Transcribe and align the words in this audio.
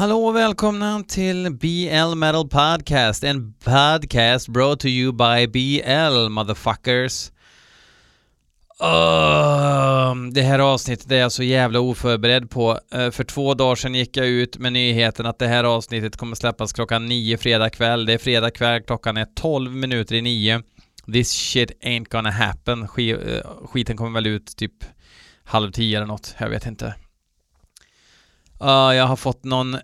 Hallå 0.00 0.26
och 0.26 0.36
välkomna 0.36 1.04
till 1.08 1.50
BL 1.50 2.14
Metal 2.16 2.48
Podcast, 2.48 3.24
en 3.24 3.52
podcast 3.52 4.48
brought 4.48 4.80
to 4.80 4.86
you 4.86 5.12
by 5.12 5.46
BL 5.46 6.28
motherfuckers. 6.28 7.30
Uh, 8.82 10.32
det 10.32 10.42
här 10.42 10.58
avsnittet 10.58 11.12
är 11.12 11.16
jag 11.16 11.32
så 11.32 11.42
jävla 11.42 11.80
oförberedd 11.80 12.50
på. 12.50 12.80
Uh, 12.94 13.10
för 13.10 13.24
två 13.24 13.54
dagar 13.54 13.74
sedan 13.74 13.94
gick 13.94 14.16
jag 14.16 14.26
ut 14.26 14.58
med 14.58 14.72
nyheten 14.72 15.26
att 15.26 15.38
det 15.38 15.48
här 15.48 15.64
avsnittet 15.64 16.16
kommer 16.16 16.36
släppas 16.36 16.72
klockan 16.72 17.06
nio 17.06 17.38
fredag 17.38 17.70
kväll. 17.70 18.06
Det 18.06 18.12
är 18.12 18.18
fredag 18.18 18.50
kväll, 18.50 18.82
klockan 18.82 19.16
är 19.16 19.26
12 19.34 19.72
minuter 19.72 20.14
i 20.14 20.22
nio. 20.22 20.62
This 21.12 21.30
shit 21.30 21.84
ain't 21.84 22.06
gonna 22.10 22.30
happen. 22.30 22.88
Sk 22.88 22.98
uh, 22.98 23.10
eh, 23.10 23.42
skiten 23.64 23.96
kommer 23.96 24.20
väl 24.20 24.26
ut 24.26 24.56
typ 24.56 24.84
halv 25.44 25.72
tio 25.72 25.96
eller 25.96 26.06
något, 26.06 26.34
jag 26.38 26.48
vet 26.48 26.66
inte. 26.66 26.94
Uh, 28.62 28.94
jag 28.94 29.06
har 29.06 29.16
fått 29.16 29.44
någon 29.44 29.76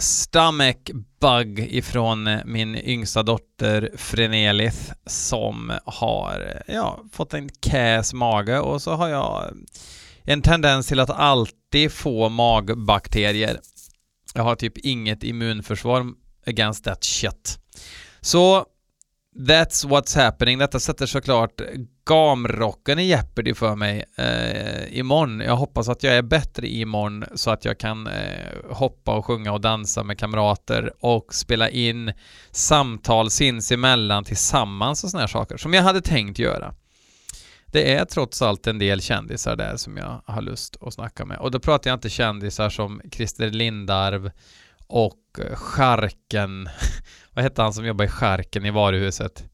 stomach 0.00 0.90
bug 1.20 1.58
ifrån 1.58 2.38
min 2.44 2.76
yngsta 2.76 3.22
dotter 3.22 3.90
Frenelith 3.96 4.92
som 5.06 5.72
har 5.84 6.62
ja, 6.66 7.04
fått 7.12 7.34
en 7.34 7.48
käs 7.62 8.14
mage 8.14 8.58
och 8.58 8.82
så 8.82 8.92
har 8.92 9.08
jag 9.08 9.54
en 10.24 10.42
tendens 10.42 10.86
till 10.86 11.00
att 11.00 11.10
alltid 11.10 11.92
få 11.92 12.28
magbakterier. 12.28 13.60
Jag 14.34 14.42
har 14.42 14.56
typ 14.56 14.78
inget 14.78 15.22
immunförsvar 15.22 16.06
against 16.46 16.84
that 16.84 17.04
shit. 17.04 17.58
Så 18.20 18.66
That's 19.36 19.86
what's 19.86 20.16
happening. 20.16 20.58
Detta 20.58 20.80
sätter 20.80 21.06
såklart 21.06 21.60
gamrocken 22.10 22.98
i 22.98 23.02
Jeopardy 23.02 23.54
för 23.54 23.76
mig 23.76 24.04
eh, 24.16 24.98
imorgon. 24.98 25.40
Jag 25.40 25.56
hoppas 25.56 25.88
att 25.88 26.02
jag 26.02 26.14
är 26.14 26.22
bättre 26.22 26.68
imorgon 26.68 27.24
så 27.34 27.50
att 27.50 27.64
jag 27.64 27.78
kan 27.78 28.06
eh, 28.06 28.54
hoppa 28.70 29.14
och 29.16 29.26
sjunga 29.26 29.52
och 29.52 29.60
dansa 29.60 30.02
med 30.02 30.18
kamrater 30.18 30.92
och 31.00 31.34
spela 31.34 31.68
in 31.68 32.12
samtal 32.50 33.30
sinsemellan 33.30 34.24
tillsammans 34.24 35.04
och 35.04 35.10
sådana 35.10 35.22
här 35.22 35.28
saker 35.28 35.56
som 35.56 35.74
jag 35.74 35.82
hade 35.82 36.00
tänkt 36.00 36.38
göra. 36.38 36.74
Det 37.66 37.94
är 37.94 38.04
trots 38.04 38.42
allt 38.42 38.66
en 38.66 38.78
del 38.78 39.00
kändisar 39.00 39.56
där 39.56 39.76
som 39.76 39.96
jag 39.96 40.22
har 40.26 40.42
lust 40.42 40.76
att 40.80 40.94
snacka 40.94 41.24
med 41.24 41.38
och 41.38 41.50
då 41.50 41.60
pratar 41.60 41.90
jag 41.90 41.96
inte 41.96 42.10
kändisar 42.10 42.70
som 42.70 43.00
Christer 43.12 43.50
Lindarw 43.50 44.30
och 44.86 45.38
eh, 45.38 45.56
Charken 45.56 46.68
vad 47.34 47.44
hette 47.44 47.62
han 47.62 47.72
som 47.72 47.86
jobbar 47.86 48.04
i 48.04 48.08
Skärken 48.08 48.66
i 48.66 48.70
varuhuset? 48.70 49.44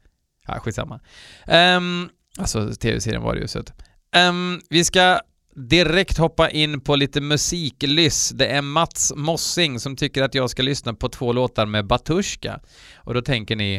Ja, 0.47 0.61
skitsamma. 0.61 1.01
Um, 1.47 2.11
alltså 2.39 2.75
tv-serien 2.75 3.23
Varuhuset. 3.23 3.71
Um, 3.71 3.83
ehm, 4.13 4.61
vi 4.71 4.85
ska 4.85 5.21
direkt 5.55 6.19
hoppa 6.19 6.51
in 6.51 6.81
på 6.81 6.97
lite 6.97 7.21
musiklyss. 7.21 8.31
Det 8.31 8.47
är 8.47 8.63
Mats 8.63 9.13
Mossing 9.17 9.81
som 9.81 9.97
tycker 9.97 10.23
att 10.23 10.35
jag 10.35 10.51
ska 10.51 10.63
lyssna 10.63 10.95
på 10.95 11.09
två 11.09 11.33
låtar 11.33 11.67
med 11.67 11.87
Batushka. 11.87 12.61
Och 12.97 13.15
då 13.15 13.23
tänker 13.23 13.57
ni, 13.57 13.79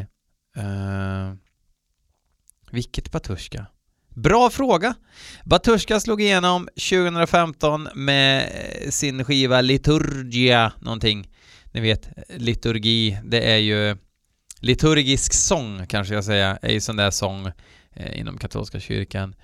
uh, 0.57 1.33
vilket 2.71 3.11
Batushka? 3.11 3.65
Bra 4.15 4.49
fråga! 4.49 4.95
Batushka 5.45 5.99
slog 5.99 6.21
igenom 6.21 6.67
2015 6.89 7.87
med 7.95 8.41
eh, 8.41 8.89
sin 8.89 9.23
skiva 9.23 9.61
Liturgia 9.61 10.73
någonting 10.79 11.27
ni 11.77 11.81
vet, 11.81 12.09
liturgi, 12.29 13.19
det 13.23 13.51
är 13.51 13.57
ju 13.57 13.97
liturgisk 14.59 15.33
sång 15.33 15.87
kanske 15.87 16.13
jag 16.13 16.23
säga, 16.23 16.59
är 16.61 16.71
ju 16.71 16.81
sån 16.81 16.95
där 16.95 17.11
sång 17.11 17.51
eh, 17.99 18.19
inom 18.19 18.37
katolska 18.37 18.79
kyrkan. 18.79 19.35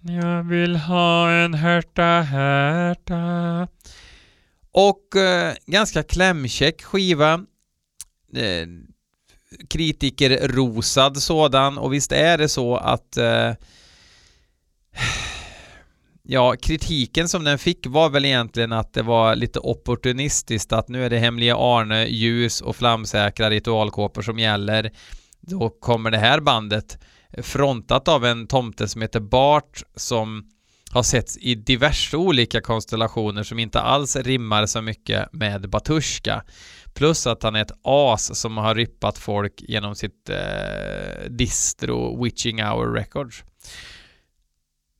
Jag 0.00 0.42
vill 0.42 0.76
ha 0.76 1.30
en 1.30 1.54
härta, 1.54 2.20
härta. 2.20 3.68
Och 4.72 5.16
eh, 5.16 5.54
ganska 5.66 6.02
klämkäck 6.02 6.82
skiva. 6.82 7.34
Eh, 8.36 8.66
kritikerrosad 9.68 11.16
sådan 11.16 11.78
och 11.78 11.92
visst 11.92 12.12
är 12.12 12.38
det 12.38 12.48
så 12.48 12.76
att 12.76 13.16
eh, 13.16 13.52
Ja, 16.24 16.54
kritiken 16.62 17.28
som 17.28 17.44
den 17.44 17.58
fick 17.58 17.86
var 17.86 18.10
väl 18.10 18.24
egentligen 18.24 18.72
att 18.72 18.92
det 18.92 19.02
var 19.02 19.36
lite 19.36 19.58
opportunistiskt 19.58 20.72
att 20.72 20.88
nu 20.88 21.04
är 21.04 21.10
det 21.10 21.18
hemliga 21.18 21.56
Arne, 21.56 22.06
ljus 22.06 22.60
och 22.60 22.76
flamsäkra 22.76 23.50
ritualkåpor 23.50 24.22
som 24.22 24.38
gäller. 24.38 24.90
Då 25.40 25.70
kommer 25.70 26.10
det 26.10 26.18
här 26.18 26.40
bandet 26.40 26.98
frontat 27.38 28.08
av 28.08 28.24
en 28.24 28.46
tomte 28.46 28.88
som 28.88 29.02
heter 29.02 29.20
Bart 29.20 29.82
som 29.96 30.44
har 30.92 31.02
setts 31.02 31.38
i 31.38 31.54
diverse 31.54 32.16
olika 32.16 32.60
konstellationer 32.60 33.42
som 33.42 33.58
inte 33.58 33.80
alls 33.80 34.16
rimmar 34.16 34.66
så 34.66 34.82
mycket 34.82 35.32
med 35.32 35.70
Batushka. 35.70 36.44
Plus 36.94 37.26
att 37.26 37.42
han 37.42 37.56
är 37.56 37.62
ett 37.62 37.72
as 37.82 38.40
som 38.40 38.56
har 38.56 38.74
rippat 38.74 39.18
folk 39.18 39.62
genom 39.68 39.94
sitt 39.94 40.30
eh, 40.30 41.30
distro 41.30 42.24
Witching 42.24 42.62
Hour 42.62 42.92
Records. 42.94 43.44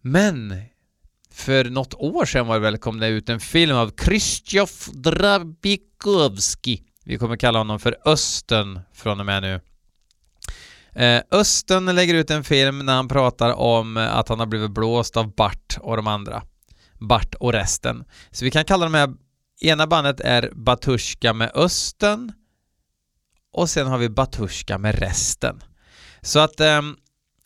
Men 0.00 0.54
för 1.32 1.64
något 1.64 1.94
år 1.94 2.25
sedan 2.25 2.47
var 2.47 2.54
det 2.54 2.60
väl 2.60 2.78
kom 2.78 3.00
det 3.00 3.09
ut 3.09 3.28
en 3.28 3.41
film 3.41 3.76
av 3.76 3.91
Krzysztof 3.91 4.87
Drabikovski. 4.87 6.82
Vi 7.04 7.19
kommer 7.19 7.37
kalla 7.37 7.59
honom 7.59 7.81
för 7.81 7.97
Östen 8.04 8.81
från 8.94 9.20
och 9.20 9.26
med 9.26 9.43
nu. 9.43 9.60
Eh, 10.94 11.22
Östen 11.30 11.94
lägger 11.94 12.14
ut 12.14 12.30
en 12.30 12.44
film 12.44 12.78
när 12.78 12.94
han 12.94 13.08
pratar 13.08 13.53
om 13.53 13.97
eh, 13.97 14.16
att 14.16 14.28
han 14.28 14.38
har 14.38 14.47
blivit 14.47 14.70
blåst 14.70 15.16
av 15.16 15.34
Bart 15.34 15.78
och 15.80 15.97
de 15.97 16.06
andra. 16.06 16.42
Bart 17.00 17.34
och 17.34 17.53
resten. 17.53 18.04
Så 18.30 18.44
vi 18.44 18.50
kan 18.50 18.64
kalla 18.64 18.86
de 18.86 18.94
här, 18.94 19.14
ena 19.60 19.86
bandet 19.86 20.20
är 20.20 20.50
Batushka 20.54 21.32
med 21.32 21.50
Östen 21.54 22.32
och 23.52 23.70
sen 23.70 23.86
har 23.86 23.98
vi 23.98 24.08
Batushka 24.08 24.78
med 24.78 24.98
resten. 24.98 25.62
Så 26.20 26.38
att 26.38 26.60
eh, 26.60 26.82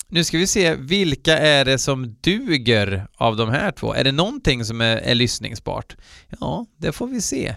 nu 0.08 0.24
ska 0.24 0.38
vi 0.38 0.46
se, 0.46 0.74
vilka 0.74 1.38
är 1.38 1.64
det 1.64 1.78
som 1.78 2.16
duger 2.20 3.06
av 3.16 3.36
de 3.36 3.50
här 3.50 3.70
två? 3.70 3.94
Är 3.94 4.04
det 4.04 4.12
någonting 4.12 4.64
som 4.64 4.80
är, 4.80 4.96
är 4.96 5.14
lyssningsbart? 5.14 5.96
Ja, 6.40 6.66
det 6.76 6.92
får 6.92 7.06
vi 7.06 7.20
se. 7.20 7.56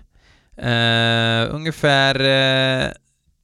Uh, 0.63 1.55
ungefär 1.55 2.21
uh, 2.21 2.91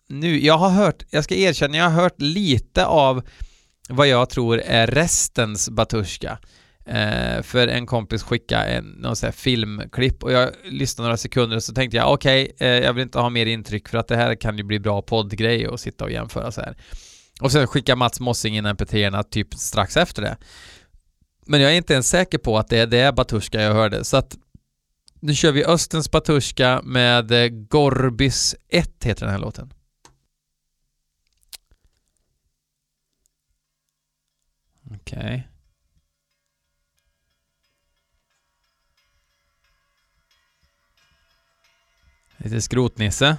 nu, 0.09 0.45
jag 0.45 0.57
har 0.57 0.69
hört, 0.69 1.03
jag 1.09 1.23
ska 1.23 1.35
erkänna, 1.35 1.77
jag 1.77 1.89
har 1.89 2.01
hört 2.01 2.21
lite 2.21 2.85
av 2.85 3.21
vad 3.89 4.07
jag 4.07 4.29
tror 4.29 4.59
är 4.59 4.87
restens 4.87 5.69
Batushka. 5.69 6.39
Eh, 6.85 7.41
för 7.41 7.67
en 7.67 7.85
kompis 7.85 8.23
skickade 8.23 8.63
en, 8.63 8.85
någon 8.85 9.15
sån 9.15 9.27
här 9.27 9.31
filmklipp 9.31 10.23
och 10.23 10.31
jag 10.31 10.49
lyssnade 10.63 11.07
några 11.07 11.17
sekunder 11.17 11.55
och 11.55 11.63
så 11.63 11.73
tänkte 11.73 11.97
jag 11.97 12.13
okej, 12.13 12.51
okay, 12.55 12.67
jag 12.67 12.93
vill 12.93 13.03
inte 13.03 13.19
ha 13.19 13.29
mer 13.29 13.45
intryck 13.45 13.87
för 13.87 13.97
att 13.97 14.07
det 14.07 14.15
här 14.15 14.35
kan 14.35 14.57
ju 14.57 14.63
bli 14.63 14.79
bra 14.79 15.01
poddgrej 15.01 15.67
och 15.67 15.79
sitta 15.79 16.03
och 16.03 16.11
jämföra 16.11 16.51
så 16.51 16.61
här. 16.61 16.77
Och 17.41 17.51
sen 17.51 17.67
skickar 17.67 17.95
Mats 17.95 18.19
Mossing 18.19 18.57
in 18.57 18.67
mp3 18.67 19.23
typ 19.23 19.53
strax 19.53 19.97
efter 19.97 20.21
det. 20.21 20.37
Men 21.45 21.61
jag 21.61 21.71
är 21.71 21.75
inte 21.75 21.93
ens 21.93 22.09
säker 22.09 22.37
på 22.37 22.57
att 22.57 22.67
det 22.67 22.77
är 22.77 22.87
det 22.87 23.15
Batushka 23.15 23.61
jag 23.61 23.73
hörde, 23.73 24.03
så 24.03 24.17
att 24.17 24.37
nu 25.19 25.35
kör 25.35 25.51
vi 25.51 25.65
Östens 25.65 26.11
Batushka 26.11 26.81
med 26.83 27.31
eh, 27.31 27.47
Gorbis 27.47 28.55
1 28.69 29.03
heter 29.03 29.25
den 29.25 29.33
här 29.33 29.39
låten. 29.39 29.73
Okej. 34.95 35.19
Okay. 35.19 35.43
Lite 42.37 42.61
skrotnisse. 42.61 43.37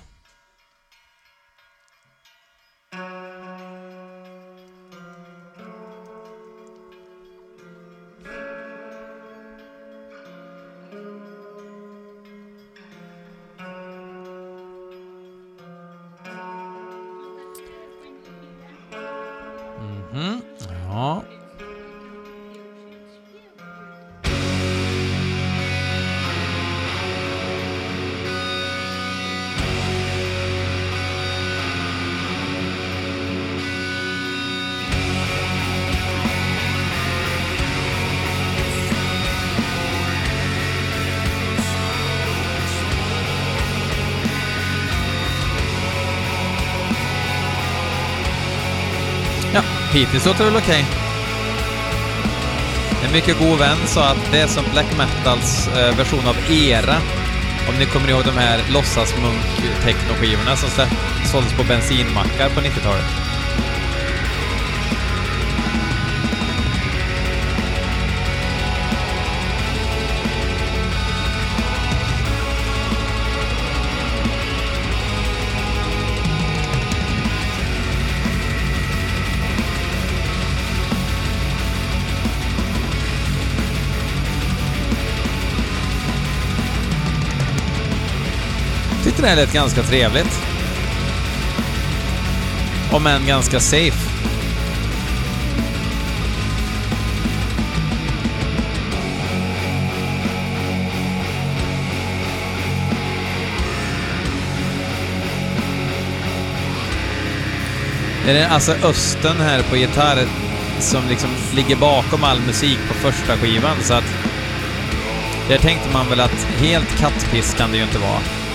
Hittills 49.97 50.27
låter 50.27 50.45
det 50.45 50.51
väl 50.51 50.63
okej. 50.63 50.85
Okay. 50.85 51.07
En 53.07 53.13
mycket 53.13 53.39
god 53.39 53.59
vän 53.59 53.77
sa 53.87 54.05
att 54.09 54.33
det 54.33 54.39
är 54.39 54.47
som 54.47 54.65
black 54.73 54.97
metals 54.99 55.69
eh, 55.69 55.97
version 55.97 56.27
av 56.27 56.37
ERA. 56.51 56.97
Om 57.69 57.75
ni 57.79 57.87
kommer 57.87 58.09
ihåg 58.09 58.25
de 58.25 58.37
här 58.37 58.59
låtsasmunk-technoskivorna 58.73 60.57
som 60.57 60.87
såldes 61.33 61.53
på 61.53 61.65
bensinmackar 61.65 62.49
på 62.49 62.61
90-talet. 62.61 63.26
Det 89.27 89.31
här 89.31 89.37
lät 89.37 89.53
ganska 89.53 89.83
trevligt. 89.83 90.41
Om 92.93 93.07
än 93.07 93.27
ganska 93.27 93.61
safe. 93.61 94.11
Det 108.27 108.39
är 108.39 108.49
alltså 108.49 108.73
östen 108.73 109.37
här 109.41 109.63
på 109.63 109.77
gitarr 109.77 110.27
som 110.81 111.09
liksom 111.09 111.31
ligger 111.55 111.77
bakom 111.77 112.25
all 112.25 112.41
musik 112.41 112.79
på 112.89 112.95
första 112.95 113.37
skivan, 113.37 113.77
så 113.83 113.95
att... 113.95 114.05
Där 115.49 115.59
tänkte 115.59 115.93
man 115.93 116.09
väl 116.09 116.21
att 116.21 116.47
helt 116.59 116.99
kattpiss 116.99 117.55
kan 117.55 117.71
det 117.71 117.77
ju 117.77 117.83
inte 117.83 117.99
vara. 117.99 118.46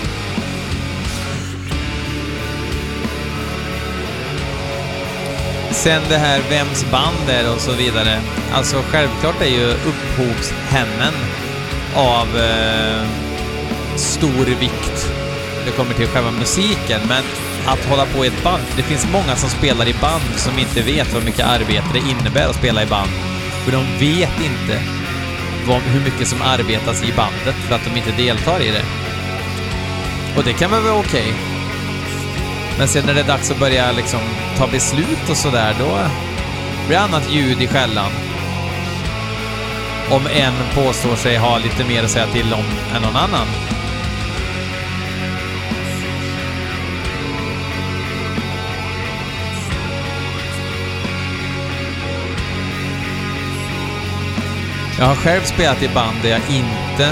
Sen 5.72 6.02
det 6.08 6.18
här 6.18 6.40
vems 6.50 6.84
band 6.90 7.28
är 7.28 7.54
och 7.54 7.60
så 7.60 7.72
vidare. 7.72 8.20
Alltså 8.52 8.82
självklart 8.90 9.42
är 9.42 9.50
ju 9.50 9.66
upphovshemmen 9.66 11.14
av 11.94 12.38
eh, 12.38 13.06
stor 13.96 14.44
vikt 14.60 15.12
det 15.64 15.70
kommer 15.70 15.94
till 15.94 16.06
själva 16.06 16.30
musiken, 16.30 17.00
men 17.08 17.24
att 17.66 17.84
hålla 17.84 18.06
på 18.06 18.24
i 18.24 18.28
ett 18.28 18.44
band. 18.44 18.62
Det 18.76 18.82
finns 18.82 19.06
många 19.12 19.36
som 19.36 19.50
spelar 19.50 19.88
i 19.88 19.94
band 19.94 20.24
som 20.36 20.58
inte 20.58 20.82
vet 20.82 21.14
hur 21.14 21.20
mycket 21.20 21.46
arbete 21.46 21.86
det 21.92 22.10
innebär 22.10 22.48
att 22.48 22.56
spela 22.56 22.82
i 22.82 22.86
band. 22.86 23.10
För 23.64 23.72
de 23.72 23.84
vet 23.98 24.40
inte 24.40 24.82
vad, 25.66 25.80
hur 25.80 26.04
mycket 26.04 26.28
som 26.28 26.42
arbetas 26.42 27.02
i 27.02 27.12
bandet 27.12 27.54
för 27.68 27.74
att 27.74 27.84
de 27.84 27.98
inte 27.98 28.22
deltar 28.22 28.60
i 28.60 28.70
det. 28.70 28.84
Och 30.36 30.44
det 30.44 30.52
kan 30.52 30.70
väl 30.70 30.82
vara 30.82 30.98
okej. 30.98 31.32
Okay. 31.32 31.51
Men 32.78 32.88
sen 32.88 33.06
när 33.06 33.14
det 33.14 33.20
är 33.20 33.24
dags 33.24 33.50
att 33.50 33.58
börja 33.58 33.92
liksom 33.92 34.20
ta 34.58 34.66
beslut 34.66 35.30
och 35.30 35.36
sådär, 35.36 35.74
då 35.78 35.98
blir 36.86 36.96
det 36.96 37.02
annat 37.02 37.30
ljud 37.30 37.62
i 37.62 37.66
skällan. 37.66 38.10
Om 40.10 40.26
en 40.26 40.52
påstår 40.74 41.16
sig 41.16 41.36
ha 41.36 41.58
lite 41.58 41.84
mer 41.84 42.04
att 42.04 42.10
säga 42.10 42.26
till 42.26 42.54
om 42.54 42.64
än 42.96 43.02
någon 43.02 43.16
annan. 43.16 43.46
Jag 54.98 55.06
har 55.06 55.14
själv 55.14 55.42
spelat 55.42 55.82
i 55.82 55.88
band 55.88 56.16
där 56.22 56.30
jag 56.30 56.40
inte 56.50 57.04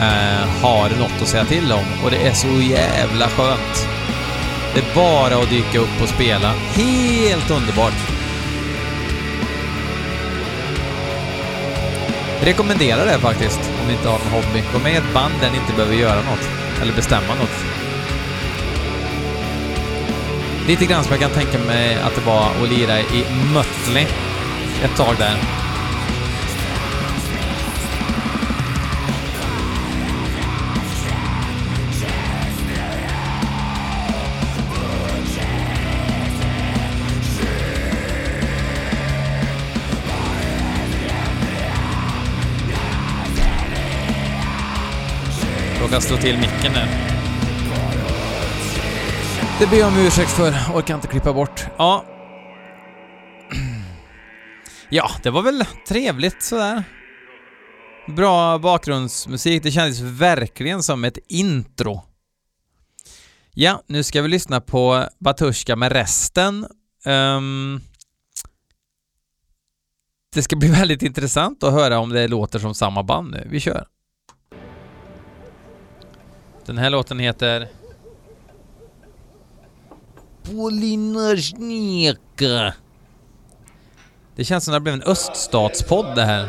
eh, 0.00 0.62
har 0.62 0.90
något 0.98 1.22
att 1.22 1.28
säga 1.28 1.44
till 1.44 1.72
om 1.72 2.04
och 2.04 2.10
det 2.10 2.26
är 2.26 2.32
så 2.32 2.60
jävla 2.60 3.28
skönt. 3.28 3.99
Det 4.74 4.80
är 4.80 4.94
bara 4.94 5.42
att 5.42 5.50
dyka 5.50 5.78
upp 5.78 6.02
och 6.02 6.08
spela. 6.08 6.52
Helt 6.52 7.50
underbart! 7.50 8.20
Rekommenderar 12.42 13.06
det 13.06 13.18
faktiskt, 13.18 13.60
om 13.80 13.86
ni 13.86 13.92
inte 13.92 14.08
har 14.08 14.18
någon 14.18 14.28
hobby. 14.28 14.62
Gå 14.72 14.78
med 14.78 14.92
i 14.92 14.96
ett 14.96 15.14
band 15.14 15.34
där 15.40 15.50
ni 15.50 15.56
inte 15.56 15.72
behöver 15.72 15.94
göra 15.94 16.22
något. 16.22 16.48
Eller 16.82 16.92
bestämma 16.92 17.34
något. 17.34 17.64
Lite 20.66 20.86
grann 20.86 21.04
som 21.04 21.12
jag 21.12 21.20
kan 21.20 21.30
tänka 21.30 21.58
mig 21.58 21.94
att 21.94 22.14
det 22.14 22.20
var 22.20 22.50
att 22.62 22.68
lira 22.68 23.00
i 23.00 23.24
Mötley 23.54 24.06
ett 24.84 24.96
tag 24.96 25.14
där. 25.18 25.59
Råkade 45.90 46.06
slå 46.06 46.16
till 46.16 46.38
micken 46.38 46.72
där. 46.72 46.88
Det 49.58 49.66
ber 49.66 49.76
jag 49.76 49.88
om 49.88 49.98
ursäkt 49.98 50.30
för. 50.30 50.50
Orkar 50.74 50.94
inte 50.94 51.08
klippa 51.08 51.32
bort. 51.32 51.64
Ja. 51.78 52.04
Ja, 54.88 55.10
det 55.22 55.30
var 55.30 55.42
väl 55.42 55.64
trevligt 55.88 56.42
sådär. 56.42 56.84
Bra 58.16 58.58
bakgrundsmusik. 58.58 59.62
Det 59.62 59.70
kändes 59.70 60.00
verkligen 60.00 60.82
som 60.82 61.04
ett 61.04 61.18
intro. 61.28 62.02
Ja, 63.54 63.82
nu 63.86 64.02
ska 64.02 64.22
vi 64.22 64.28
lyssna 64.28 64.60
på 64.60 65.04
Batushka 65.18 65.76
med 65.76 65.92
resten. 65.92 66.66
Um, 67.06 67.80
det 70.34 70.42
ska 70.42 70.56
bli 70.56 70.68
väldigt 70.80 71.02
intressant 71.02 71.62
att 71.62 71.72
höra 71.72 71.98
om 71.98 72.10
det 72.10 72.28
låter 72.28 72.58
som 72.58 72.74
samma 72.74 73.02
band 73.02 73.30
nu. 73.30 73.46
Vi 73.50 73.60
kör. 73.60 73.86
Den 76.70 76.78
här 76.78 76.90
låten 76.90 77.18
heter... 77.18 77.68
Polinarzneka. 80.42 82.74
Det 84.36 84.44
känns 84.44 84.64
som 84.64 84.74
det 84.74 84.80
blev 84.80 84.94
en 84.94 85.02
öststatspodd 85.02 86.14
det 86.14 86.24
här. 86.24 86.48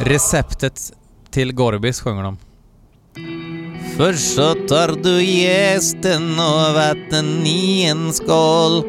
Receptet 0.00 0.92
till 1.30 1.52
Gorbis 1.54 2.00
sjunger 2.00 2.22
de. 2.22 2.36
Först 3.96 4.34
så 4.34 4.54
tar 4.54 5.02
du 5.02 5.24
jästen 5.24 6.32
och 6.32 6.74
vatten 6.74 7.46
i 7.46 7.84
en 7.84 8.12
skål. 8.12 8.84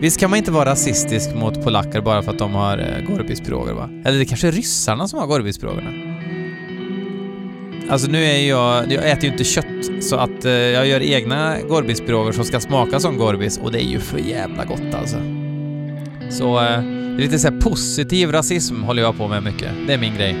Visst 0.00 0.20
kan 0.20 0.30
man 0.30 0.36
inte 0.36 0.50
vara 0.50 0.70
rasistisk 0.70 1.34
mot 1.34 1.64
polacker 1.64 2.00
bara 2.00 2.22
för 2.22 2.30
att 2.32 2.38
de 2.38 2.54
har 2.54 2.78
eh, 2.78 3.14
Gorbispiroger 3.14 3.72
va? 3.72 3.90
Eller 4.04 4.18
det 4.18 4.24
kanske 4.24 4.48
är 4.48 4.52
ryssarna 4.52 5.08
som 5.08 5.18
har 5.18 5.26
Gorbispirogerna? 5.26 5.90
Alltså 7.90 8.10
nu 8.10 8.24
är 8.24 8.48
jag... 8.48 8.92
Jag 8.92 9.10
äter 9.10 9.24
ju 9.24 9.30
inte 9.30 9.44
kött, 9.44 10.04
så 10.04 10.16
att 10.16 10.44
eh, 10.44 10.52
jag 10.52 10.86
gör 10.86 11.00
egna 11.00 11.56
Gorbispiroger 11.68 12.32
som 12.32 12.44
ska 12.44 12.60
smaka 12.60 13.00
som 13.00 13.16
Gorbis 13.16 13.58
och 13.58 13.72
det 13.72 13.82
är 13.84 13.88
ju 13.88 14.00
för 14.00 14.18
jävla 14.18 14.64
gott 14.64 14.94
alltså. 14.94 15.16
Så... 16.30 16.60
Eh, 16.60 16.99
Lite 17.20 17.38
så 17.38 17.52
positiv 17.52 18.32
rasism 18.32 18.82
håller 18.82 19.02
jag 19.02 19.16
på 19.16 19.28
med 19.28 19.42
mycket. 19.42 19.70
Det 19.86 19.92
är 19.92 19.98
min 19.98 20.14
grej. 20.14 20.36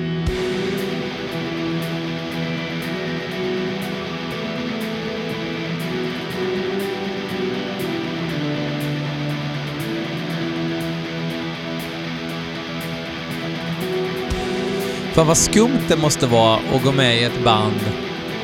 Fan 15.12 15.26
vad 15.26 15.36
skumt 15.36 15.80
det 15.88 15.96
måste 15.96 16.26
vara 16.26 16.60
att 16.74 16.84
gå 16.84 16.92
med 16.92 17.20
i 17.20 17.24
ett 17.24 17.44
band 17.44 17.80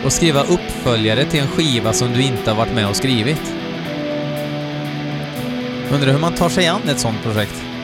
och 0.05 0.13
skriva 0.13 0.43
uppföljare 0.43 1.25
till 1.25 1.41
en 1.41 1.49
skiva 1.49 1.93
som 1.93 2.13
du 2.13 2.23
inte 2.23 2.51
har 2.51 2.57
varit 2.57 2.75
med 2.75 2.89
och 2.89 2.97
skrivit. 2.97 3.55
Undrar 5.93 6.13
hur 6.13 6.21
man 6.21 6.35
tar 6.35 6.49
sig 6.49 6.67
an 6.67 6.89
ett 6.89 7.01
sånt 7.01 7.23
projekt? 7.23 7.76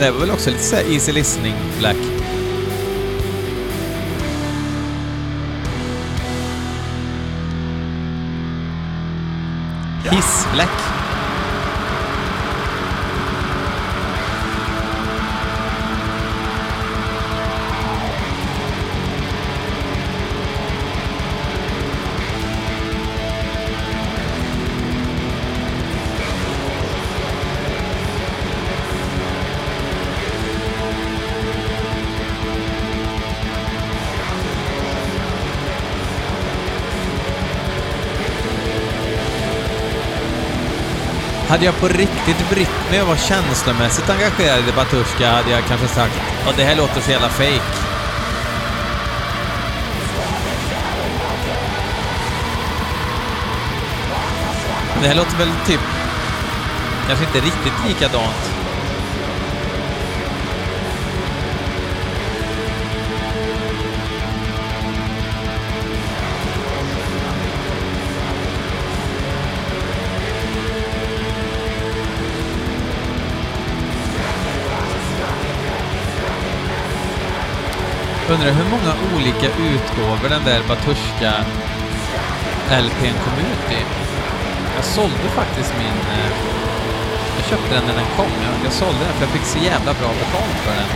Det 0.00 0.10
var 0.10 0.20
väl 0.20 0.30
också 0.30 0.50
lite 0.50 0.62
såhär 0.62 0.92
easy 0.92 1.12
listening 1.12 1.54
black. 1.78 1.96
Hiss-black. 10.10 10.89
Hade 41.50 41.64
jag 41.64 41.80
på 41.80 41.88
riktigt 41.88 42.50
brytt 42.50 42.90
mig 42.90 43.02
och 43.02 43.08
var 43.08 43.16
känslomässigt 43.16 44.10
engagerad 44.10 44.68
i 44.68 44.72
Batushka 44.72 45.30
hade 45.30 45.50
jag 45.50 45.64
kanske 45.64 45.88
sagt 45.88 46.20
att 46.48 46.56
det 46.56 46.64
här 46.64 46.76
låter 46.76 47.00
så 47.00 47.10
jävla 47.10 47.28
fake. 47.28 47.60
Det 55.02 55.08
här 55.08 55.14
låter 55.14 55.36
väl 55.36 55.52
typ 55.66 55.80
kanske 57.06 57.24
inte 57.24 57.40
riktigt 57.40 57.86
likadant. 57.86 58.59
Undrar 78.30 78.50
hur 78.50 78.70
många 78.70 78.92
olika 79.16 79.46
utgåvor 79.46 80.28
den 80.28 80.44
där 80.44 80.60
Batushka 80.68 81.32
LPn 82.84 83.16
kom 83.24 83.36
ut 83.50 83.66
i. 83.78 83.82
Jag 84.76 84.84
sålde 84.84 85.28
faktiskt 85.40 85.74
min... 85.78 85.98
Eh, 86.16 86.30
jag 87.36 87.44
köpte 87.50 87.74
den 87.74 87.84
när 87.86 87.94
den 87.94 88.10
kom. 88.16 88.32
Jag, 88.46 88.54
jag 88.64 88.72
sålde 88.72 88.98
den 88.98 89.14
för 89.14 89.22
jag 89.26 89.30
fick 89.30 89.44
så 89.44 89.58
jävla 89.58 89.92
bra 90.00 90.08
betalt 90.22 90.58
för 90.64 90.74
den. 90.80 90.90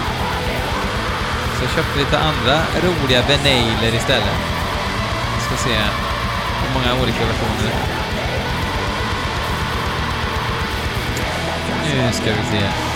Så 1.56 1.64
jag 1.64 1.70
köpte 1.70 1.98
lite 1.98 2.18
andra 2.18 2.56
roliga 2.86 3.22
venailer 3.22 3.94
istället. 3.94 4.40
Vi 5.34 5.40
ska 5.46 5.68
se 5.68 5.76
hur 6.60 6.70
många 6.74 7.02
olika 7.02 7.24
versioner. 7.30 7.72
Nu 11.84 12.12
ska 12.12 12.30
vi 12.30 12.58
se. 12.58 12.93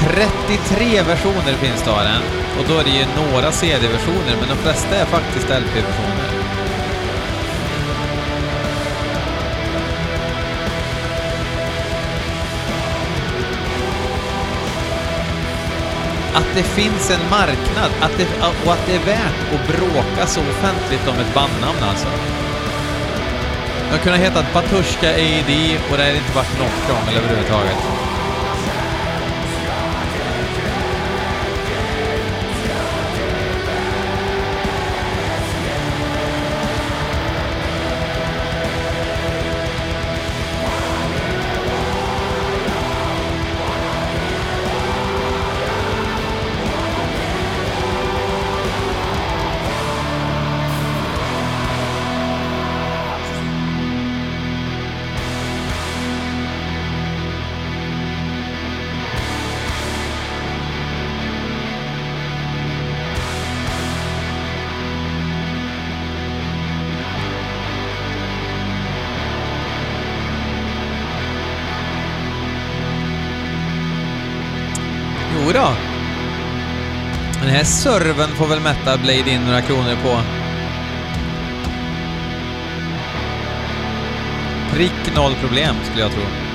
33 0.00 1.02
versioner 1.02 1.52
finns 1.52 1.82
det 1.82 1.90
av 1.90 2.04
den. 2.04 2.22
Och 2.58 2.64
då 2.68 2.78
är 2.78 2.84
det 2.84 2.90
ju 2.90 3.04
några 3.16 3.52
CD-versioner, 3.52 4.36
men 4.40 4.48
de 4.48 4.56
flesta 4.56 4.96
är 4.96 5.04
faktiskt 5.04 5.48
LP-versioner. 5.48 6.30
Att 16.34 16.54
det 16.54 16.62
finns 16.62 17.10
en 17.10 17.30
marknad 17.30 17.90
att 18.00 18.16
det, 18.18 18.26
och 18.64 18.72
att 18.72 18.86
det 18.86 18.94
är 18.94 19.04
värt 19.04 19.54
att 19.54 19.68
bråka 19.68 20.26
så 20.26 20.40
offentligt 20.40 21.08
om 21.08 21.14
ett 21.14 21.34
bandnamn 21.34 21.82
alltså. 21.90 22.08
De 23.92 23.98
kunde 23.98 24.18
ha 24.18 24.24
hetat 24.24 24.54
Batushka 24.54 25.10
AD 25.10 25.78
och 25.90 25.96
det 25.96 26.04
hade 26.04 26.16
inte 26.16 26.32
varit 26.34 26.58
något 26.58 26.86
krångel 26.86 27.16
överhuvudtaget. 27.16 28.05
Serven 77.66 78.28
får 78.28 78.46
väl 78.46 78.60
Meta 78.60 78.96
Blade 78.98 79.30
in 79.30 79.44
några 79.44 79.62
kronor 79.62 79.96
på. 80.02 80.20
Prick 84.76 85.16
noll 85.16 85.34
problem, 85.34 85.74
skulle 85.84 86.02
jag 86.02 86.12
tro. 86.12 86.45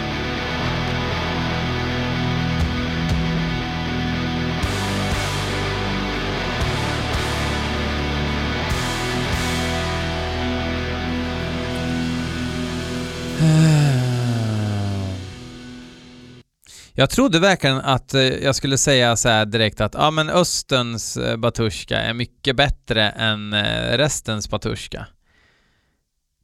Jag 17.02 17.10
trodde 17.10 17.40
verkligen 17.40 17.78
att 17.78 18.14
eh, 18.14 18.22
jag 18.22 18.56
skulle 18.56 18.78
säga 18.78 19.16
så 19.16 19.30
här 19.30 19.46
direkt 19.46 19.82
att 19.82 19.94
ja 19.94 20.12
men 20.12 20.30
Österns 20.30 21.18
eh, 21.18 21.38
Batushka 21.38 22.00
är 22.00 22.14
mycket 22.14 22.56
bättre 22.56 23.10
än 23.10 23.54
eh, 23.54 23.98
restens 23.98 24.50
Batushka. 24.50 25.08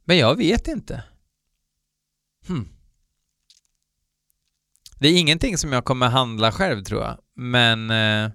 Men 0.04 0.18
jag 0.18 0.36
vet 0.36 0.68
inte. 0.68 1.02
Hmm. 2.48 2.68
Det 4.98 5.08
är 5.08 5.18
ingenting 5.18 5.58
som 5.58 5.72
jag 5.72 5.84
kommer 5.84 6.08
handla 6.08 6.52
själv 6.52 6.84
tror 6.84 7.02
jag, 7.02 7.18
men 7.36 7.90
eh, 7.90 8.30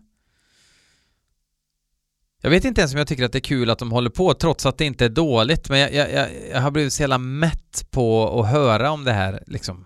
jag 2.42 2.50
vet 2.50 2.66
inte 2.66 2.82
ens 2.82 2.94
om 2.94 2.98
jag 2.98 3.08
tycker 3.08 3.26
att 3.26 3.32
det 3.32 3.38
är 3.38 3.50
kul 3.56 3.70
att 3.70 3.80
de 3.80 3.92
håller 3.92 4.10
på 4.10 4.34
trots 4.34 4.66
att 4.66 4.78
det 4.78 4.86
inte 4.86 5.06
är 5.06 5.10
dåligt, 5.10 5.70
men 5.70 5.80
jag, 5.80 5.94
jag, 5.94 6.30
jag 6.52 6.62
har 6.62 6.72
blivit 6.72 6.94
så 6.94 7.04
jävla 7.04 7.18
mätt 7.18 7.88
på 7.92 8.40
att 8.40 8.50
höra 8.50 8.92
om 8.92 9.04
det 9.04 9.14
här 9.14 9.44
liksom 9.48 9.86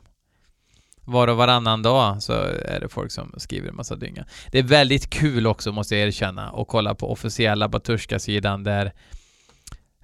var 1.07 1.27
och 1.27 1.37
varannan 1.37 1.81
dag 1.81 2.23
så 2.23 2.33
är 2.65 2.79
det 2.79 2.89
folk 2.89 3.11
som 3.11 3.33
skriver 3.37 3.69
en 3.69 3.75
massa 3.75 3.95
dynga. 3.95 4.25
Det 4.51 4.59
är 4.59 4.63
väldigt 4.63 5.09
kul 5.09 5.47
också, 5.47 5.71
måste 5.71 5.95
jag 5.95 6.07
erkänna, 6.07 6.49
att 6.49 6.67
kolla 6.67 6.95
på 6.95 7.11
officiella 7.11 7.69
Batushka-sidan 7.69 8.63
där 8.63 8.93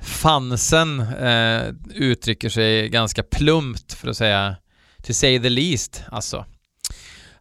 fansen 0.01 0.99
eh, 0.99 1.61
uttrycker 1.95 2.49
sig 2.49 2.89
ganska 2.89 3.23
plumpt, 3.23 3.93
för 3.93 4.07
att 4.07 4.17
säga 4.17 4.55
to 5.03 5.13
say 5.13 5.39
the 5.39 5.49
least, 5.49 6.03
alltså. 6.11 6.45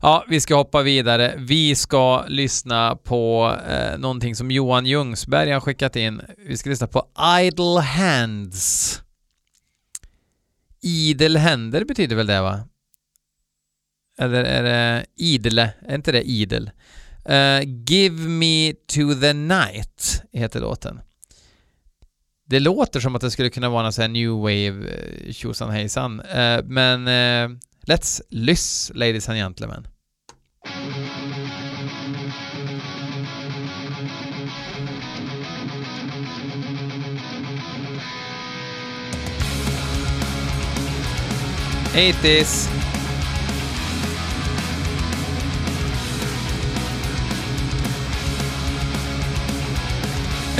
Ja, 0.01 0.25
vi 0.29 0.41
ska 0.41 0.55
hoppa 0.55 0.83
vidare. 0.83 1.35
Vi 1.39 1.75
ska 1.75 2.25
lyssna 2.29 2.97
på 2.97 3.57
eh, 3.69 3.99
någonting 3.99 4.37
som 4.37 4.51
Johan 4.51 4.87
Ljungsberg 4.87 5.51
har 5.51 5.61
skickat 5.61 5.97
in. 5.97 6.21
Vi 6.47 6.57
ska 6.57 6.71
lyssna 6.71 6.87
på 6.87 7.07
Idle 7.41 7.81
Hands. 7.81 9.03
Idel 10.83 11.37
händer 11.37 11.85
betyder 11.85 12.17
väl 12.17 12.27
det, 12.27 12.41
va? 12.41 12.61
Eller 14.19 14.45
är 14.45 14.63
det 14.63 15.07
idle? 15.17 15.71
Är 15.89 15.95
inte 15.95 16.13
det 16.13 16.23
idel? 16.23 16.71
Uh, 17.29 17.63
Give 17.87 18.29
me 18.29 18.73
to 18.73 19.15
the 19.21 19.33
night 19.33 20.23
heter 20.33 20.61
låten. 20.61 21.01
Det 22.47 22.61
låter 22.61 23.01
som 23.01 23.15
att 23.15 23.21
det 23.21 23.31
skulle 23.31 23.51
kunna 23.51 23.69
vara 23.69 23.83
någon 23.83 23.93
sån 23.93 24.03
här 24.03 24.09
new 24.09 24.31
wave 24.31 24.89
eh, 24.89 25.33
tjosan 25.33 25.71
hejsan. 25.71 26.21
Uh, 26.21 26.65
men 26.65 27.09
uh, 27.09 27.59
let's 27.87 28.21
lyss, 28.29 28.91
ladies 28.95 29.29
and 29.29 29.39
gentlemen. 29.39 29.87
Eighties. 41.95 42.72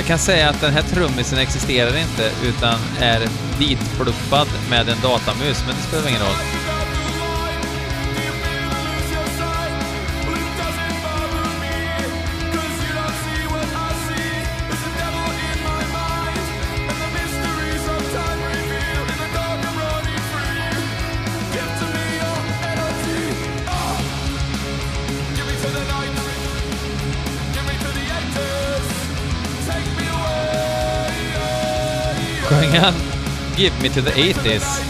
Jag 0.03 0.07
kan 0.07 0.19
säga 0.19 0.49
att 0.49 0.61
den 0.61 0.73
här 0.73 0.81
trummisen 0.81 1.39
existerar 1.39 1.97
inte 1.97 2.31
utan 2.47 2.79
är 2.99 3.27
vitpluppad 3.59 4.47
med 4.69 4.89
en 4.89 5.01
datamus, 5.01 5.63
men 5.67 5.75
det 5.75 5.81
spelar 5.81 6.09
ingen 6.09 6.21
roll. 6.21 6.52
Sjöng 32.53 32.79
han 32.79 32.93
Give 33.55 33.73
me 33.81 33.89
to 33.89 34.01
the 34.01 34.11
80s? 34.11 34.81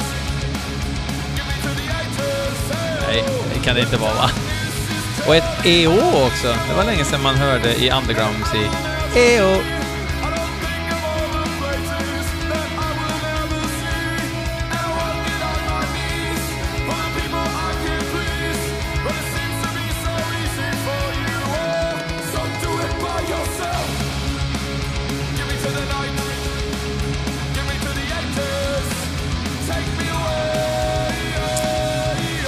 Nej, 3.08 3.24
det 3.54 3.60
kan 3.60 3.76
det 3.76 3.82
inte 3.82 3.98
vara 3.98 4.14
va? 4.14 4.30
Och 5.28 5.36
ett 5.36 5.66
EO 5.66 6.26
också. 6.26 6.48
Det 6.70 6.76
var 6.76 6.84
länge 6.84 7.06
sedan 7.06 7.22
man 7.22 7.36
hörde 7.36 7.76
i 7.76 7.92
underground-musik. 7.92 8.72
EO! 9.16 9.83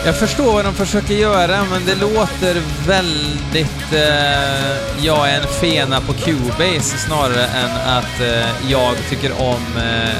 Jag 0.05 0.15
förstår 0.15 0.53
vad 0.53 0.65
de 0.65 0.73
försöker 0.73 1.13
göra, 1.13 1.65
men 1.71 1.85
det 1.85 1.95
låter 1.95 2.61
väldigt... 2.87 3.93
Eh, 3.93 5.05
jag 5.05 5.29
är 5.29 5.41
en 5.41 5.47
fena 5.47 6.01
på 6.01 6.13
Cubase 6.13 6.97
snarare 6.97 7.45
än 7.45 7.97
att 7.97 8.21
eh, 8.21 8.71
jag 8.71 8.95
tycker 9.09 9.31
om 9.41 9.77
eh, 9.77 10.15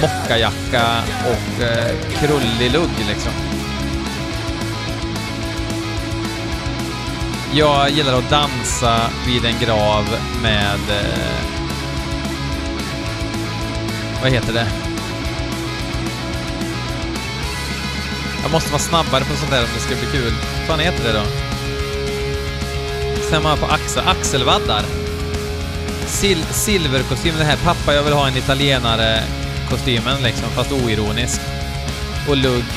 mockajacka 0.00 1.02
och 1.20 1.62
eh, 1.62 1.96
krullig 2.20 2.72
lugg 2.72 3.06
liksom. 3.08 3.32
Jag 7.52 7.90
gillar 7.90 8.18
att 8.18 8.30
dansa 8.30 9.00
vid 9.26 9.44
en 9.44 9.58
grav 9.60 10.04
med... 10.42 10.80
Eh, 10.90 11.44
vad 14.22 14.30
heter 14.32 14.52
det? 14.52 14.93
Jag 18.44 18.52
måste 18.52 18.70
vara 18.70 18.82
snabbare 18.82 19.24
på 19.24 19.36
sånt 19.36 19.50
där 19.50 19.60
om 19.62 19.68
det 19.74 19.80
ska 19.80 19.94
bli 19.94 20.06
kul. 20.12 20.32
Vad 20.58 20.66
fan 20.66 20.80
heter 20.80 21.04
det 21.04 21.12
då? 21.12 21.24
Sen 23.30 23.42
man 23.42 23.58
på 23.58 23.66
axel, 23.66 24.02
axelvaddar. 24.06 24.84
Sil 26.18 26.40
silverkostym, 26.50 27.34
det 27.38 27.44
här 27.44 27.56
pappa 27.64 27.94
jag 27.94 28.02
vill 28.02 28.12
ha 28.12 28.28
en 28.28 28.36
italienare-kostymen 28.36 30.22
liksom, 30.22 30.48
fast 30.48 30.72
oironisk. 30.72 31.40
Och 32.28 32.36
lugg 32.36 32.70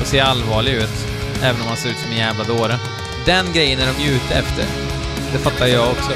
och 0.00 0.06
se 0.06 0.20
allvarlig 0.20 0.72
ut, 0.72 1.06
även 1.42 1.60
om 1.60 1.66
man 1.68 1.76
ser 1.76 1.90
ut 1.90 1.98
som 1.98 2.10
en 2.10 2.18
jävla 2.18 2.44
dåre. 2.44 2.78
Den 3.26 3.52
grejen 3.52 3.80
är 3.80 3.86
de 3.86 4.04
ute 4.04 4.34
efter. 4.34 4.64
Det 5.32 5.38
fattar 5.38 5.66
jag 5.66 5.90
också. 5.90 6.12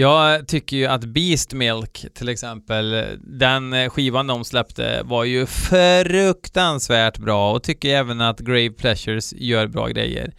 Jag 0.00 0.48
tycker 0.48 0.76
ju 0.76 0.86
att 0.86 1.04
Beast 1.04 1.52
Milk 1.52 2.06
till 2.14 2.28
exempel, 2.28 3.04
den 3.20 3.90
skivan 3.90 4.26
de 4.26 4.44
släppte 4.44 5.02
var 5.04 5.24
ju 5.24 5.46
fruktansvärt 5.46 7.18
bra 7.18 7.52
och 7.52 7.62
tycker 7.62 7.88
även 7.96 8.20
att 8.20 8.40
Grave 8.40 8.70
Pleasures 8.70 9.32
gör 9.32 9.66
bra 9.66 9.86
grejer. 9.86 10.32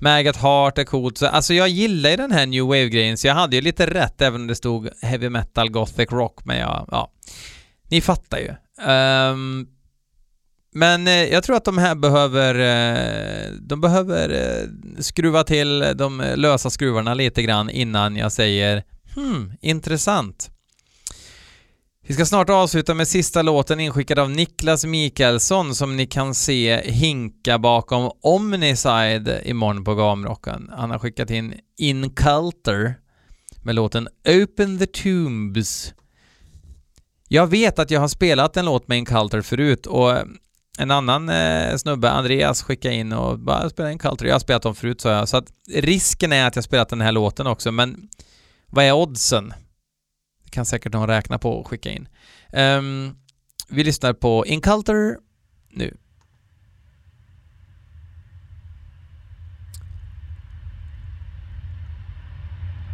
Maggot 0.00 0.36
Heart 0.36 0.78
är 0.78 0.84
coolt, 0.84 1.18
så 1.18 1.26
alltså 1.26 1.54
jag 1.54 1.68
gillar 1.68 2.10
ju 2.10 2.16
den 2.16 2.32
här 2.32 2.46
New 2.46 2.64
Wave-grejen 2.64 3.18
så 3.18 3.26
jag 3.26 3.34
hade 3.34 3.56
ju 3.56 3.62
lite 3.62 3.86
rätt 3.86 4.20
även 4.20 4.40
om 4.40 4.46
det 4.46 4.54
stod 4.54 4.88
Heavy 5.02 5.28
Metal 5.28 5.70
Gothic 5.70 6.12
Rock, 6.12 6.44
men 6.44 6.58
jag, 6.58 6.88
ja, 6.90 7.12
ni 7.90 8.00
fattar 8.00 8.38
ju. 8.38 8.50
Um, 8.92 9.68
men 10.74 11.06
eh, 11.06 11.24
jag 11.24 11.44
tror 11.44 11.56
att 11.56 11.64
de 11.64 11.78
här 11.78 11.94
behöver, 11.94 12.54
eh, 12.54 13.52
de 13.60 13.80
behöver 13.80 14.30
eh, 14.30 14.68
skruva 15.00 15.44
till 15.44 15.84
de 15.94 16.24
lösa 16.36 16.70
skruvarna 16.70 17.14
lite 17.14 17.42
grann 17.42 17.70
innan 17.70 18.16
jag 18.16 18.32
säger 18.32 18.82
Hmm, 19.16 19.52
intressant. 19.60 20.50
Vi 22.06 22.14
ska 22.14 22.26
snart 22.26 22.50
avsluta 22.50 22.94
med 22.94 23.08
sista 23.08 23.42
låten 23.42 23.80
inskickad 23.80 24.18
av 24.18 24.30
Niklas 24.30 24.84
Mikaelsson 24.84 25.74
som 25.74 25.96
ni 25.96 26.06
kan 26.06 26.34
se 26.34 26.80
hinka 26.84 27.58
bakom 27.58 28.10
Omniside 28.22 29.40
imorgon 29.44 29.84
på 29.84 29.94
Gamrocken. 29.94 30.70
Han 30.76 30.90
har 30.90 30.98
skickat 30.98 31.30
in 31.30 31.54
Inculter 31.78 32.94
med 33.62 33.74
låten 33.74 34.08
Open 34.28 34.78
the 34.78 34.86
Tombs. 34.86 35.94
Jag 37.28 37.46
vet 37.46 37.78
att 37.78 37.90
jag 37.90 38.00
har 38.00 38.08
spelat 38.08 38.56
en 38.56 38.64
låt 38.64 38.88
med 38.88 38.98
Inculter 38.98 39.40
förut 39.40 39.86
och 39.86 40.16
en 40.78 40.90
annan 40.90 41.28
eh, 41.28 41.76
snubbe, 41.76 42.10
Andreas, 42.10 42.62
skickade 42.62 42.94
in 42.94 43.12
och 43.12 43.38
bara 43.38 43.70
spela 43.70 43.92
Inculter. 43.92 44.26
Jag 44.26 44.34
har 44.34 44.40
spelat 44.40 44.62
dem 44.62 44.74
förut 44.74 45.00
sa 45.00 45.10
jag, 45.10 45.28
så 45.28 45.36
att 45.36 45.48
risken 45.74 46.32
är 46.32 46.46
att 46.46 46.56
jag 46.56 46.64
spelat 46.64 46.88
den 46.88 47.00
här 47.00 47.12
låten 47.12 47.46
också, 47.46 47.72
men 47.72 48.08
vad 48.76 48.84
är 48.84 48.92
oddsen? 48.92 49.54
Det 50.44 50.50
kan 50.50 50.66
säkert 50.66 50.92
någon 50.92 51.08
räkna 51.08 51.38
på 51.38 51.50
och 51.50 51.66
skicka 51.66 51.90
in. 51.90 52.08
Um, 52.52 53.16
vi 53.68 53.84
lyssnar 53.84 54.12
på 54.12 54.46
Inculter 54.46 55.16
nu. 55.70 55.96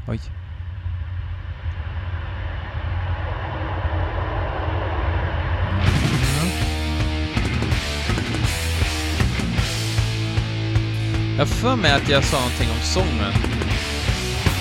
Oj. 0.08 0.20
Jag 11.38 11.48
för 11.48 11.76
mig 11.76 11.92
att 11.92 12.08
jag 12.08 12.24
sa 12.24 12.36
någonting 12.36 12.70
om 12.70 12.80
sången 12.82 13.61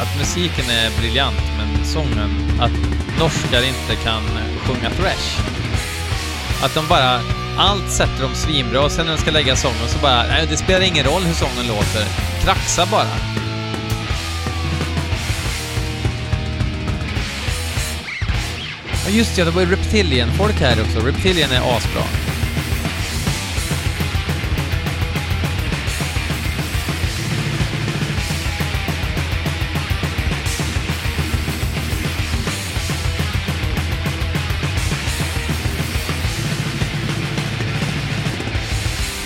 att 0.02 0.18
musiken 0.20 0.66
är 0.70 1.00
briljant, 1.00 1.44
men 1.58 1.86
sången, 1.86 2.60
att 2.60 2.72
norskar 3.20 3.64
inte 3.68 4.04
kan 4.04 4.22
sjunga 4.66 4.90
thrash. 4.90 5.40
Att 6.64 6.76
de 6.76 6.88
bara, 6.88 7.22
allt 7.58 7.92
sätter 7.92 8.22
de 8.22 8.36
svinbra 8.36 8.82
och 8.82 8.92
sen 8.92 9.06
när 9.06 9.14
de 9.14 9.22
ska 9.22 9.32
lägga 9.32 9.56
sången 9.56 9.88
så 9.88 10.00
bara, 10.00 10.24
nej 10.24 10.48
det 10.50 10.58
spelar 10.58 10.82
ingen 10.82 11.06
roll 11.06 11.22
hur 11.22 11.34
sången 11.34 11.68
låter. 11.68 12.06
Kraxa 12.44 12.86
bara. 12.86 13.16
Ja 19.06 19.10
just 19.12 19.38
ja, 19.38 19.46
det 19.46 19.52
var 19.52 19.62
ju 19.62 19.72
Reptilian-folk 19.72 20.60
här 20.60 20.82
också. 20.82 21.00
Reptilian 21.00 21.52
är 21.52 21.78
asbra. 21.78 22.04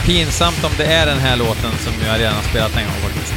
Pinsamt 0.06 0.64
om 0.64 0.72
det 0.78 0.86
är 0.86 1.06
den 1.06 1.20
här 1.20 1.36
låten 1.36 1.72
som 1.84 1.94
jag 2.08 2.20
redan 2.20 2.34
har 2.36 2.44
spelat 2.44 2.78
en 2.78 2.84
gång 2.86 2.96
faktiskt. 2.96 3.34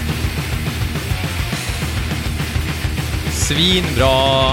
Svinbra! 3.33 4.51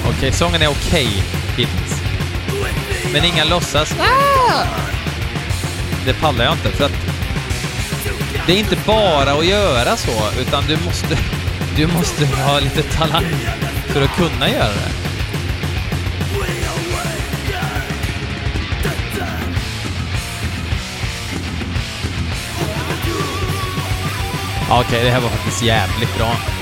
Okej, 0.00 0.16
okay, 0.18 0.32
sången 0.32 0.62
är 0.62 0.68
okej 0.68 1.06
okay, 1.06 1.22
hittills. 1.56 2.02
Men 3.12 3.24
inga 3.24 3.44
låtsas 3.44 3.94
ah! 4.00 4.64
Det 6.04 6.14
pallar 6.14 6.44
jag 6.44 6.54
inte 6.54 6.70
för 6.70 6.84
att 6.84 6.92
det 8.46 8.52
är 8.52 8.58
inte 8.58 8.76
bara 8.86 9.32
att 9.32 9.46
göra 9.46 9.96
så, 9.96 10.40
utan 10.40 10.64
du 10.68 10.76
måste, 10.84 11.18
du 11.78 11.86
måste 11.86 12.26
ha 12.26 12.60
lite 12.60 12.82
talang 12.82 13.24
för 13.86 14.02
att 14.02 14.16
kunna 14.16 14.50
göra 14.50 14.68
det. 14.68 14.92
Okej, 24.70 24.86
okay, 24.86 25.04
det 25.04 25.10
här 25.10 25.20
var 25.20 25.28
faktiskt 25.28 25.62
jävligt 25.62 26.16
bra. 26.16 26.57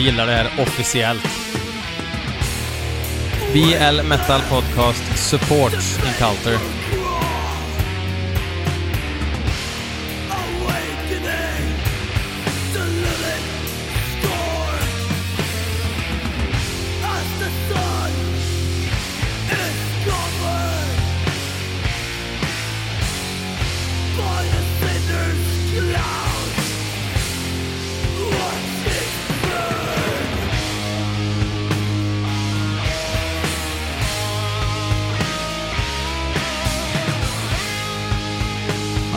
Gillar 0.00 0.26
det 0.26 0.32
här 0.32 0.62
officiellt. 0.62 1.28
BL 3.52 4.02
Metal 4.02 4.40
Podcast 4.40 5.18
Supports 5.18 5.98
Encounter. 6.06 6.79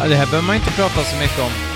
Det 0.09 0.15
här 0.15 0.25
behöver 0.25 0.47
man 0.47 0.55
inte 0.55 0.71
prata 0.71 1.03
så 1.03 1.15
mycket 1.15 1.39
om. 1.39 1.72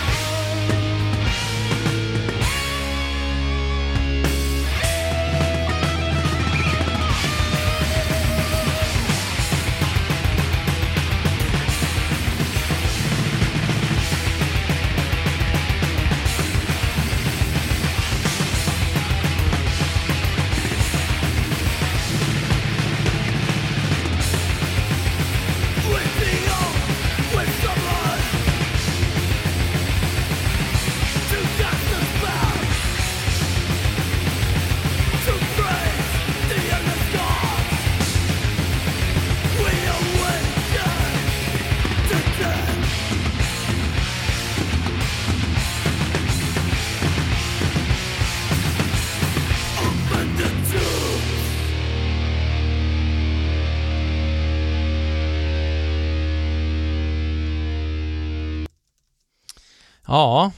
Ja. 60.17 60.51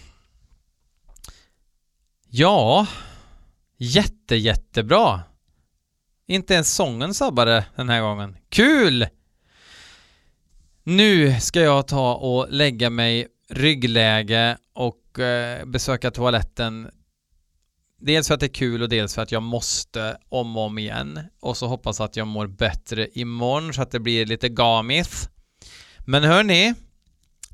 Ja. 2.30 2.88
Jätte, 3.78 4.36
jättebra. 4.36 5.22
Inte 6.28 6.54
ens 6.54 6.76
sången 6.76 7.14
sabbade 7.14 7.66
den 7.76 7.90
här 7.90 8.02
gången. 8.02 8.38
Kul! 8.50 9.08
Nu 10.84 11.40
ska 11.40 11.62
jag 11.62 11.88
ta 11.88 12.16
och 12.16 12.48
lägga 12.50 12.90
mig 12.90 13.28
ryggläge 13.50 14.58
och 14.74 15.20
eh, 15.20 15.66
besöka 15.66 16.12
toaletten. 16.12 16.90
Dels 17.98 18.28
för 18.28 18.34
att 18.34 18.40
det 18.40 18.46
är 18.46 18.54
kul 18.54 18.82
och 18.82 18.90
dels 18.90 19.16
för 19.16 19.22
att 19.22 19.32
jag 19.32 19.44
måste 19.44 20.18
om 20.30 20.58
och 20.58 20.64
om 20.64 20.78
igen. 20.78 21.20
Och 21.42 21.58
så 21.58 21.68
hoppas 21.68 22.02
att 22.02 22.16
jag 22.16 22.28
mår 22.28 22.48
bättre 22.48 23.08
imorgon 23.14 23.74
så 23.74 23.82
att 23.82 23.92
det 23.92 24.00
blir 24.00 24.26
lite 24.26 24.50
gamis. 24.50 25.30
Men 26.06 26.24
hörni, 26.24 26.74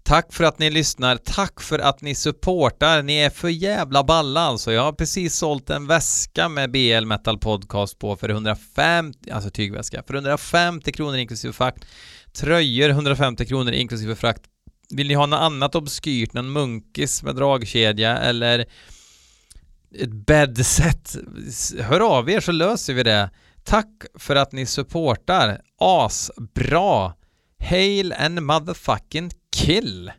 Tack 0.07 0.33
för 0.33 0.43
att 0.43 0.59
ni 0.59 0.69
lyssnar, 0.69 1.17
tack 1.17 1.61
för 1.61 1.79
att 1.79 2.01
ni 2.01 2.15
supportar, 2.15 3.03
ni 3.03 3.17
är 3.17 3.29
för 3.29 3.49
jävla 3.49 4.03
balla 4.03 4.41
alltså. 4.41 4.71
Jag 4.71 4.81
har 4.81 4.91
precis 4.91 5.35
sålt 5.35 5.69
en 5.69 5.87
väska 5.87 6.49
med 6.49 6.71
BL 6.71 7.05
Metal 7.05 7.39
Podcast 7.39 7.99
på 7.99 8.15
för 8.15 8.29
150, 8.29 9.31
alltså 9.31 9.49
tygväska, 9.49 10.03
för 10.07 10.13
150 10.13 10.91
kronor 10.91 11.17
inklusive 11.17 11.53
frakt. 11.53 11.85
Tröjor 12.33 12.89
150 12.89 13.45
kronor 13.45 13.73
inklusive 13.73 14.15
frakt. 14.15 14.41
Vill 14.89 15.07
ni 15.07 15.13
ha 15.13 15.25
något 15.25 15.39
annat 15.39 15.75
obskyrt, 15.75 16.33
någon 16.33 16.51
munkis 16.51 17.23
med 17.23 17.35
dragkedja 17.35 18.17
eller 18.17 18.65
ett 19.99 20.13
bäddset? 20.25 21.15
Hör 21.79 21.99
av 21.99 22.29
er 22.29 22.39
så 22.39 22.51
löser 22.51 22.93
vi 22.93 23.03
det. 23.03 23.29
Tack 23.63 24.05
för 24.19 24.35
att 24.35 24.51
ni 24.51 24.65
supportar. 24.65 25.61
Asbra! 25.79 27.13
Hail 27.59 28.13
and 28.13 28.41
motherfucking 28.41 29.31
kill! 29.55 30.09